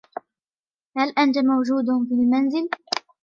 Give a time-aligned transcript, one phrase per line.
[0.97, 2.69] هل أنت موجود في المنزل؟